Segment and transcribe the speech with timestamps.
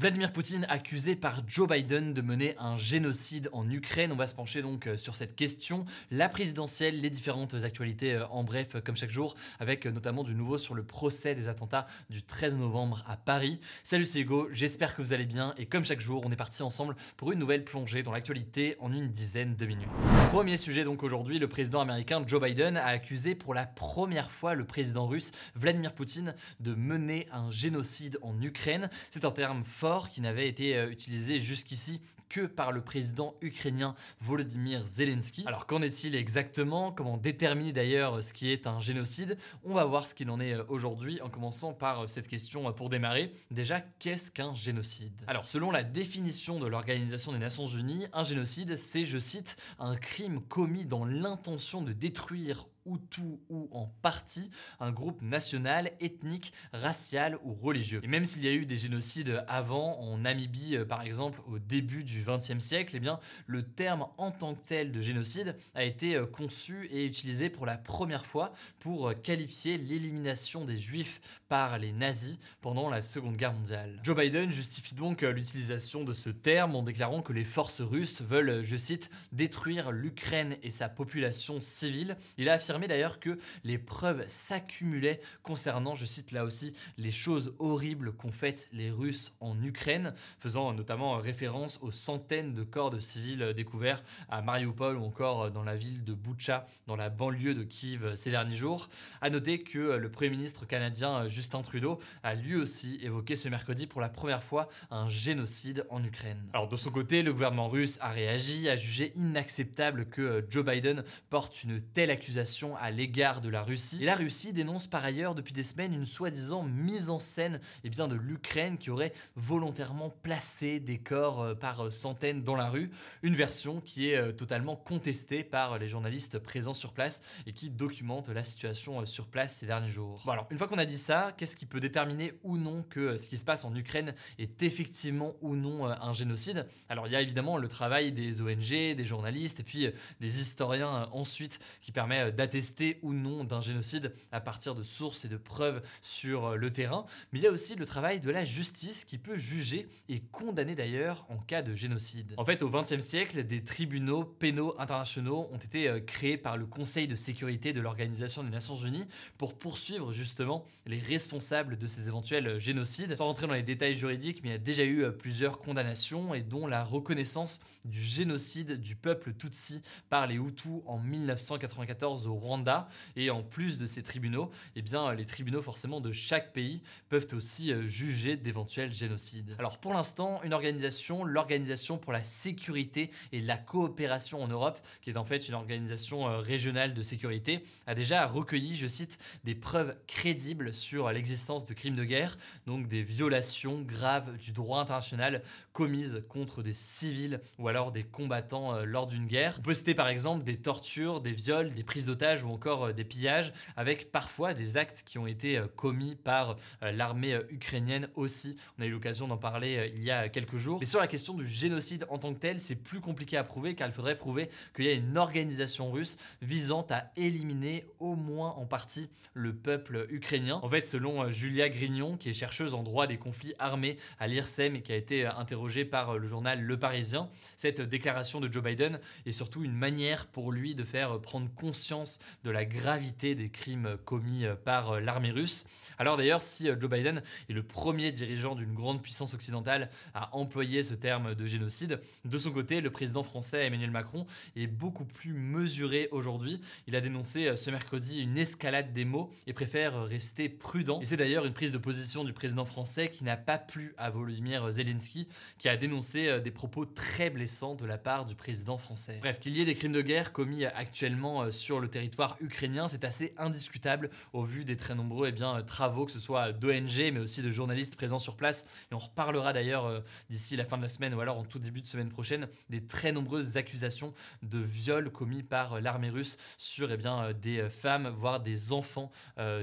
[0.00, 4.12] Vladimir Poutine accusé par Joe Biden de mener un génocide en Ukraine.
[4.12, 8.26] On va se pencher donc euh, sur cette question, la présidentielle, les différentes actualités euh,
[8.28, 11.86] en bref comme chaque jour, avec euh, notamment du nouveau sur le procès des attentats
[12.08, 13.60] du 13 novembre à Paris.
[13.82, 16.62] Salut c'est Hugo, j'espère que vous allez bien et comme chaque jour on est parti
[16.62, 19.86] ensemble pour une nouvelle plongée dans l'actualité en une dizaine de minutes.
[20.30, 24.54] Premier sujet donc aujourd'hui, le président américain Joe Biden a accusé pour la première fois
[24.54, 28.88] le président russe Vladimir Poutine de mener un génocide en Ukraine.
[29.10, 33.96] C'est un terme fort qui n'avait été euh, utilisé jusqu'ici que par le président ukrainien
[34.20, 35.42] Volodymyr Zelensky.
[35.46, 36.92] Alors qu'en est-il exactement?
[36.92, 39.36] Comment déterminer d'ailleurs ce qui est un génocide?
[39.64, 42.72] On va voir ce qu'il en est euh, aujourd'hui en commençant par euh, cette question
[42.72, 43.32] pour démarrer.
[43.50, 45.12] Déjà, qu'est-ce qu'un génocide?
[45.26, 49.96] Alors selon la définition de l'Organisation des Nations Unies, un génocide c'est, je cite, un
[49.96, 56.52] crime commis dans l'intention de détruire ou tout ou en partie un groupe national, ethnique,
[56.72, 58.00] racial ou religieux.
[58.02, 61.58] Et même s'il y a eu des génocides avant, en Namibie euh, par exemple au
[61.60, 65.84] début du XXe siècle, eh bien le terme en tant que tel de génocide a
[65.84, 71.20] été euh, conçu et utilisé pour la première fois pour euh, qualifier l'élimination des juifs
[71.48, 74.00] par les nazis pendant la Seconde Guerre mondiale.
[74.02, 78.62] Joe Biden justifie donc l'utilisation de ce terme en déclarant que les forces russes veulent,
[78.64, 82.16] je cite, détruire l'Ukraine et sa population civile.
[82.36, 87.54] Il a affirmé d'ailleurs que les preuves s'accumulaient concernant, je cite là aussi, les choses
[87.58, 92.98] horribles qu'ont faites les Russes en Ukraine, faisant notamment référence aux centaines de corps de
[92.98, 97.62] civils découverts à Mariupol ou encore dans la ville de Butcha, dans la banlieue de
[97.62, 98.88] Kiev ces derniers jours.
[99.20, 103.86] À noter que le Premier ministre canadien Justin Trudeau a lui aussi évoqué ce mercredi
[103.86, 106.42] pour la première fois un génocide en Ukraine.
[106.52, 111.04] Alors de son côté, le gouvernement russe a réagi, a jugé inacceptable que Joe Biden
[111.28, 113.98] porte une telle accusation à l'égard de la Russie.
[114.02, 117.90] Et la Russie dénonce par ailleurs depuis des semaines une soi-disant mise en scène eh
[117.90, 122.90] bien, de l'Ukraine qui aurait volontairement placé des corps euh, par centaines dans la rue.
[123.22, 127.70] Une version qui est euh, totalement contestée par les journalistes présents sur place et qui
[127.70, 130.20] documente la situation euh, sur place ces derniers jours.
[130.24, 133.16] Bon alors, une fois qu'on a dit ça, qu'est-ce qui peut déterminer ou non que
[133.16, 136.66] ce qui se passe en Ukraine est effectivement ou non un génocide?
[136.88, 139.88] Alors il y a évidemment le travail des ONG, des journalistes et puis
[140.20, 145.28] des historiens ensuite qui permet d'attester ou non d'un génocide à partir de sources et
[145.28, 147.06] de preuves sur le terrain.
[147.32, 150.74] Mais il y a aussi le travail de la justice qui peut juger et condamner
[150.74, 152.34] d'ailleurs en cas de génocide.
[152.36, 157.06] En fait, au XXe siècle, des tribunaux pénaux internationaux ont été créés par le Conseil
[157.06, 159.06] de sécurité de l'Organisation des Nations Unies
[159.38, 163.14] pour poursuivre justement les responsables de ces éventuels génocides.
[163.14, 166.42] Sans rentrer dans les détails juridiques, mais il y a déjà eu plusieurs condamnations et
[166.42, 172.88] dont la reconnaissance du génocide du peuple Tutsi par les Hutus en 1994 au Rwanda.
[173.16, 177.28] Et en plus de ces tribunaux, eh bien, les tribunaux forcément de chaque pays peuvent
[177.32, 179.54] aussi juger d'éventuels génocides.
[179.58, 185.10] Alors pour l'instant, une organisation, l'Organisation pour la sécurité et la coopération en Europe, qui
[185.10, 189.96] est en fait une organisation régionale de sécurité, a déjà recueilli, je cite, des preuves
[190.06, 196.22] crédibles sur l'existence de crimes de guerre, donc des violations graves du droit international commises
[196.28, 199.56] contre des civils ou alors des combattants lors d'une guerre.
[199.58, 203.04] On peut citer par exemple des tortures, des viols, des prises d'otages ou encore des
[203.04, 208.56] pillages, avec parfois des actes qui ont été commis par l'armée ukrainienne aussi.
[208.78, 210.78] On a eu l'occasion d'en parler il y a quelques jours.
[210.80, 213.74] Mais sur la question du génocide en tant que tel, c'est plus compliqué à prouver
[213.74, 218.50] car il faudrait prouver qu'il y a une organisation russe visant à éliminer au moins
[218.50, 220.60] en partie le peuple ukrainien.
[220.62, 224.76] En fait, selon Julia Grignon, qui est chercheuse en droit des conflits armés à l'IRSEM
[224.76, 229.00] et qui a été interrogée par le journal Le Parisien, cette déclaration de Joe Biden
[229.26, 233.96] est surtout une manière pour lui de faire prendre conscience de la gravité des crimes
[234.04, 235.66] commis par l'armée russe.
[235.98, 240.82] Alors d'ailleurs, si Joe Biden est le premier dirigeant d'une grande puissance occidentale à employer
[240.82, 244.26] ce terme de génocide, de son côté, le président français Emmanuel Macron
[244.56, 246.60] est beaucoup plus mesuré aujourd'hui.
[246.86, 251.00] Il a dénoncé ce mercredi une escalade des mots et préfère rester prudent.
[251.00, 254.10] Et c'est d'ailleurs une prise de position du président français qui n'a pas plu à
[254.10, 255.28] Volodymyr Zelensky,
[255.58, 259.18] qui a dénoncé des propos très blessants de la part du président français.
[259.20, 262.09] Bref, qu'il y ait des crimes de guerre commis actuellement sur le territoire
[262.40, 266.52] ukrainien, c'est assez indiscutable au vu des très nombreux eh bien, travaux, que ce soit
[266.52, 268.64] d'ONG, mais aussi de journalistes présents sur place.
[268.90, 271.58] Et on reparlera d'ailleurs euh, d'ici la fin de la semaine ou alors en tout
[271.58, 276.38] début de semaine prochaine des très nombreuses accusations de viols commis par euh, l'armée russe
[276.58, 279.10] sur eh bien, euh, des femmes, voire des enfants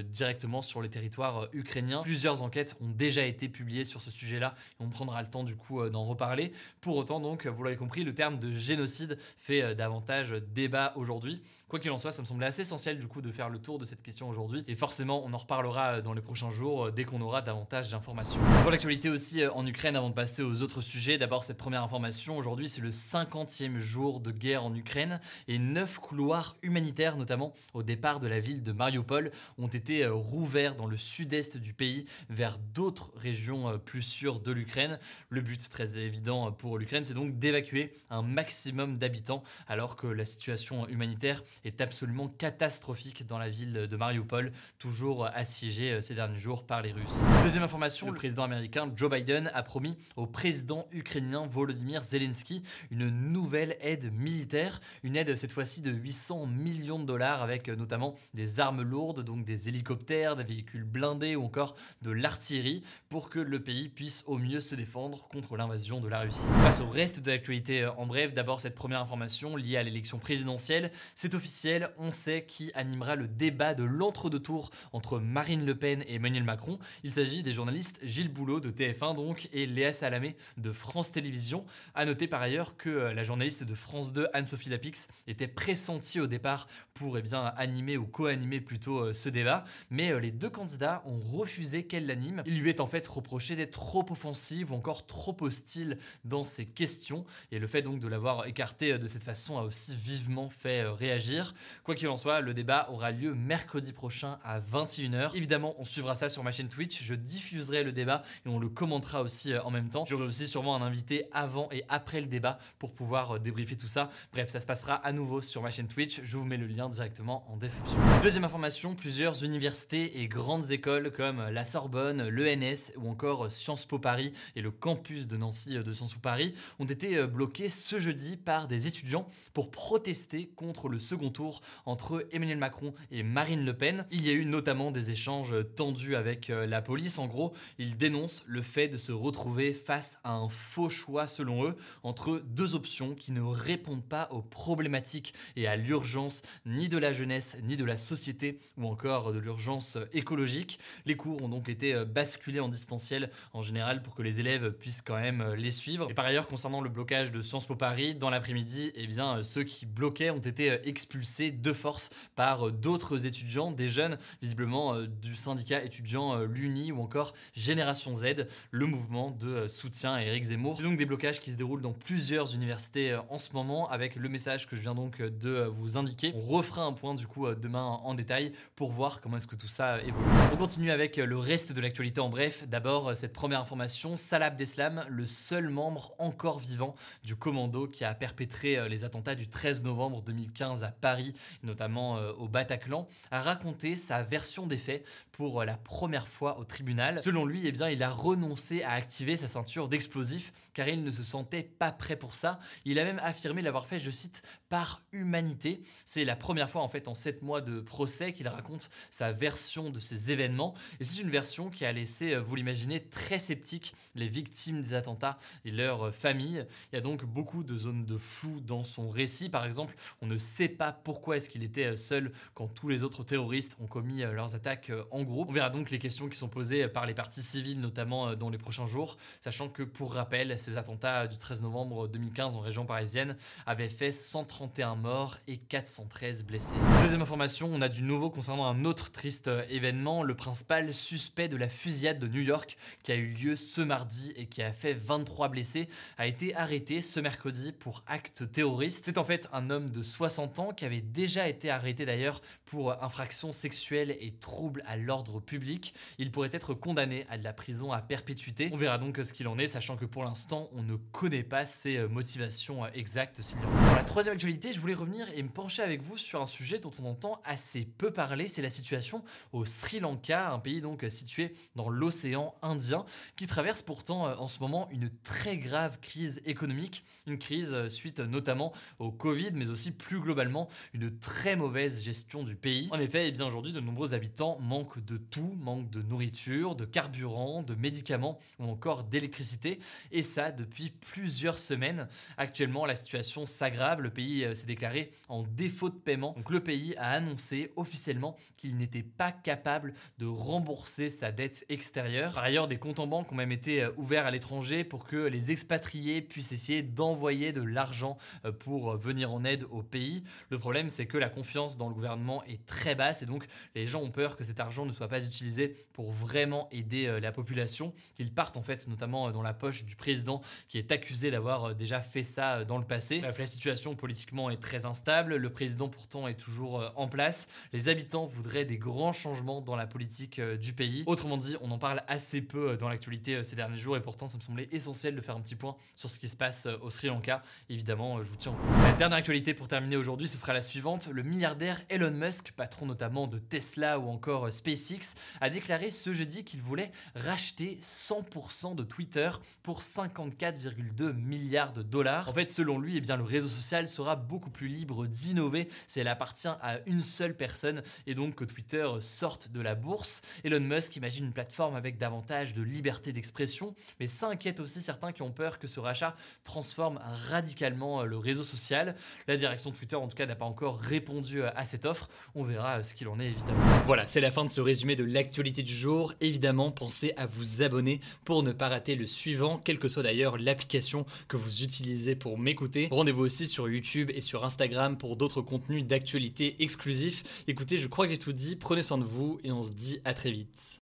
[0.03, 2.01] directement sur les territoires ukrainiens.
[2.01, 5.55] Plusieurs enquêtes ont déjà été publiées sur ce sujet-là et on prendra le temps du
[5.55, 6.51] coup d'en reparler.
[6.81, 11.41] Pour autant, donc, vous l'avez compris, le terme de génocide fait davantage débat aujourd'hui.
[11.67, 13.79] Quoi qu'il en soit, ça me semblait assez essentiel du coup de faire le tour
[13.79, 14.63] de cette question aujourd'hui.
[14.67, 18.39] Et forcément, on en reparlera dans les prochains jours dès qu'on aura davantage d'informations.
[18.61, 22.37] Pour l'actualité aussi en Ukraine, avant de passer aux autres sujets, d'abord cette première information.
[22.37, 27.81] Aujourd'hui, c'est le 50e jour de guerre en Ukraine et neuf couloirs humanitaires, notamment au
[27.81, 32.59] départ de la ville de Mariupol, ont été rouverts dans le sud-est du pays vers
[32.59, 34.99] d'autres régions plus sûres de l'Ukraine.
[35.29, 40.25] Le but très évident pour l'Ukraine, c'est donc d'évacuer un maximum d'habitants alors que la
[40.25, 46.65] situation humanitaire est absolument catastrophique dans la ville de Mariupol, toujours assiégée ces derniers jours
[46.65, 47.23] par les Russes.
[47.41, 53.09] Deuxième information, le président américain Joe Biden a promis au président ukrainien Volodymyr Zelensky une
[53.09, 58.59] nouvelle aide militaire, une aide cette fois-ci de 800 millions de dollars avec notamment des
[58.59, 63.61] armes lourdes, donc des hélicoptères, des véhicules blindés ou encore de l'artillerie pour que le
[63.61, 66.45] pays puisse au mieux se défendre contre l'invasion de la Russie.
[66.61, 70.91] Face au reste de l'actualité en bref, d'abord cette première information liée à l'élection présidentielle,
[71.15, 76.03] c'est officiel, on sait qui animera le débat de l'entre-deux tours entre Marine Le Pen
[76.07, 76.79] et Emmanuel Macron.
[77.03, 81.65] Il s'agit des journalistes Gilles Boulot de TF1 donc et Léa Salamé de France Télévisions.
[81.95, 86.19] A noter par ailleurs que euh, la journaliste de France 2 Anne-Sophie Lapix était pressentie
[86.19, 90.31] au départ pour eh bien animer ou co-animer plutôt euh, ce débat, mais euh, les
[90.31, 92.43] deux candidats ont refusé qu'elle l'anime.
[92.45, 96.65] Il lui est en fait reproché d'être trop offensive ou encore trop hostile dans ses
[96.65, 100.83] questions et le fait donc de l'avoir écarté de cette façon a aussi vivement fait
[100.87, 101.53] réagir.
[101.83, 105.35] Quoi qu'il en soit, le débat aura lieu mercredi prochain à 21h.
[105.35, 108.69] Évidemment, on suivra ça sur ma chaîne Twitch, je diffuserai le débat et on le
[108.69, 110.05] commentera aussi euh, en même temps.
[110.05, 113.87] J'aurai aussi sûrement un invité avant et après le débat pour pouvoir euh, débriefer tout
[113.87, 114.09] ça.
[114.31, 116.21] Bref, ça se passera à nouveau sur ma chaîne Twitch.
[116.23, 117.97] Je vous mets le lien directement en description.
[118.21, 123.99] Deuxième information, plusieurs universités et grandes écoles comme la Sorbonne, l'ENS ou encore Sciences Po
[123.99, 127.99] Paris et le campus de Nancy euh, de Sciences Po Paris ont été bloqués ce
[127.99, 133.65] jeudi par des étudiants pour protester contre le second tour entre Emmanuel Macron et Marine
[133.65, 134.05] Le Pen.
[134.11, 137.17] Il y a eu notamment des échanges tendus avec la police.
[137.17, 141.65] En gros, ils dénoncent le fait de se retrouver face à un faux choix selon
[141.65, 146.97] eux entre deux options qui ne répondent pas aux problématiques et à l'urgence ni de
[146.97, 150.79] la jeunesse ni de la société ou encore de l'urgence écologique.
[151.05, 155.01] Les cours ont donc été basculés en distanciel en général pour que les élèves puissent
[155.01, 156.09] quand même les suivre.
[156.11, 159.63] Et par ailleurs, concernant le blocage de Sciences Po Paris, dans l'après-midi, eh bien, ceux
[159.63, 165.35] qui bloquaient ont été expulsés de force par d'autres étudiants, des jeunes, visiblement euh, du
[165.35, 170.45] syndicat étudiant euh, l'UNI ou encore Génération Z, le mouvement de euh, soutien à Éric
[170.45, 170.77] Zemmour.
[170.77, 174.15] C'est donc des blocages qui se déroulent dans plusieurs universités euh, en ce moment avec
[174.15, 176.33] le message que je viens donc euh, de vous indiquer.
[176.35, 179.67] On refera un point du coup demain en détail pour voir comment est-ce que tout
[179.67, 180.25] ça évolue.
[180.53, 182.67] On continue avec le reste de l'actualité en bref.
[182.67, 188.13] D'abord, cette première information, Salah Abdeslam, le seul membre encore vivant du commando qui a
[188.13, 191.33] perpétré les attentats du 13 novembre 2015 à Paris,
[191.67, 197.21] notamment au Bataclan, a raconté sa version des faits pour la première fois au tribunal.
[197.21, 201.11] Selon lui, eh bien, il a renoncé à activer sa ceinture d'explosifs car il ne
[201.11, 202.59] se sentait pas prêt pour ça.
[202.85, 205.81] Il a même affirmé l'avoir fait, je cite, par humanité.
[206.05, 209.89] C'est la première fois en fait en sept mois de procès qu'il raconte sa version
[209.89, 213.93] de ces événements et c'est une version qui a laissé, euh, vous l'imaginez, très sceptique
[214.15, 216.65] les victimes des attentats et leurs familles.
[216.91, 219.49] Il y a donc beaucoup de zones de flou dans son récit.
[219.49, 223.03] Par exemple, on ne sait pas pourquoi est-ce qu'il était euh, seul quand tous les
[223.03, 225.49] autres terroristes ont commis euh, leurs attaques en groupe.
[225.49, 228.57] On verra donc les questions qui sont posées par les parties civiles, notamment dans les
[228.57, 233.37] prochains jours, sachant que pour rappel, ces attentats du 13 novembre 2015 en région parisienne
[233.65, 236.75] avaient fait 131 morts et 413 blessés.
[237.01, 241.57] Deuxième information, on a du nouveau concernant un autre triste événement, le principal suspect de
[241.57, 244.93] la fusillade de New York qui a eu lieu ce mardi et qui a fait
[244.93, 249.05] 23 blessés a été arrêté ce mercredi pour acte terroriste.
[249.05, 252.91] C'est en fait un homme de 60 ans qui avait déjà été arrêté d'ailleurs pour
[253.03, 255.93] infraction sexuelle et trouble à l'ordre public.
[256.17, 258.69] Il pourrait être condamné à de la prison à perpétuité.
[258.71, 261.65] On verra donc ce qu'il en est, sachant que pour l'instant, on ne connaît pas
[261.65, 263.41] ses euh, motivations euh, exactes.
[263.61, 266.79] Pour la troisième actualité, je voulais revenir et me pencher avec vous sur un sujet
[266.79, 269.23] dont on entend assez peu parler, c'est la situation
[269.53, 274.47] au Sri Lanka, un pays donc situé dans l'océan Indien, qui traverse pourtant euh, en
[274.47, 279.91] ce moment une très grave crise économique, une crise suite notamment au Covid, mais aussi
[279.91, 282.87] plus globalement une très mauvaise gestion du pays.
[282.91, 286.75] En effet, et eh bien aujourd'hui, de nombreux habitants manquent de tout, manquent de nourriture,
[286.75, 289.79] de carburant, de médicaments ou encore d'électricité,
[290.11, 292.07] et ça depuis plusieurs semaines.
[292.37, 296.33] Actuellement, la situation s'aggrave, le pays euh, s'est déclaré en défaut de paiement.
[296.33, 302.33] Donc le pays a annoncé officiellement qu'il n'était pas capable de rembourser sa dette extérieure.
[302.33, 305.17] Par ailleurs, des comptes en banque ont même été euh, ouverts à l'étranger pour que
[305.17, 310.23] les expatriés puissent essayer d'envoyer de l'argent euh, pour venir en aide au pays.
[310.49, 313.87] Le problème, c'est que la confiance dans le gouvernement est très basse et donc les
[313.87, 317.31] gens ont peur que cet argent ne soit pas utilisé pour vraiment aider euh, la
[317.31, 321.31] population, qu'il parte en fait notamment euh, dans la poche du président qui est accusé
[321.31, 323.19] d'avoir euh, déjà fait ça dans le passé.
[323.19, 327.89] Bref, la situation politiquement est très instable, le président pourtant est toujours en place, les
[327.89, 331.03] habitants voudraient des grands changements dans la politique du pays.
[331.07, 334.37] Autrement dit, on en parle assez peu dans l'actualité ces derniers jours et pourtant ça
[334.37, 337.07] me semblait essentiel de faire un petit point sur ce qui se passe au Sri
[337.07, 337.43] Lanka.
[337.69, 338.83] Évidemment, je vous tiens au courant.
[338.83, 341.06] La dernière actualité pour terminer aujourd'hui, ce sera la suivante.
[341.11, 346.43] Le milliardaire Elon Musk, patron notamment de Tesla ou encore SpaceX, a déclaré ce jeudi
[346.43, 349.29] qu'il voulait racheter 100% de Twitter
[349.63, 352.29] pour 54,2 milliards de dollars.
[352.29, 355.99] En fait, selon lui, eh bien, le réseau social sera beaucoup plus libre d'innover si
[355.99, 360.21] elle appartient à une seule personne et donc que Twitter sorte de la bourse.
[360.43, 365.11] Elon Musk imagine une plateforme avec davantage de liberté d'expression, mais ça inquiète aussi certains
[365.11, 366.99] qui ont peur que ce rachat transforme
[367.29, 368.95] radicalement le réseau social.
[369.27, 372.09] La direction de Twitter, en tout cas, n'a pas encore répondu à cette offre.
[372.33, 373.59] On verra ce qu'il en est, évidemment.
[373.85, 376.13] Voilà, c'est la fin de ce résumé de l'actualité du jour.
[376.21, 380.37] Évidemment, pensez à vous abonner pour ne pas rater le suivant, quelle que soit d'ailleurs
[380.37, 382.87] l'application que vous utilisez pour m'écouter.
[382.91, 387.43] Rendez-vous aussi sur YouTube et sur Instagram pour d'autres contenus d'actualité exclusifs.
[387.47, 388.55] Écoutez, je crois que j'ai tout dit.
[388.55, 390.81] Prenez soin de vous et on se dit à très vite.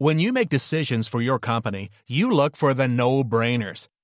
[0.00, 3.88] When you make decisions for your company, you look for the no-brainers.